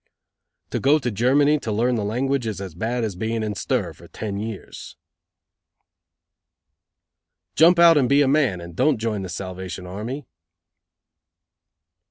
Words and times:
"To 0.71 0.79
go 0.79 0.97
to 0.97 1.11
Germany 1.11 1.59
to 1.59 1.71
learn 1.71 1.93
the 1.93 2.03
language 2.03 2.47
is 2.47 2.59
as 2.59 2.73
bad 2.73 3.03
as 3.03 3.15
being 3.15 3.43
in 3.43 3.53
stir 3.53 3.93
for 3.93 4.07
ten 4.07 4.39
years." 4.39 4.97
"Jump 7.53 7.77
out 7.77 7.97
and 7.97 8.09
be 8.09 8.23
a 8.23 8.27
man 8.27 8.61
and 8.61 8.75
don't 8.75 8.97
join 8.97 9.21
the 9.21 9.29
Salvation 9.29 9.85
Army." 9.85 10.25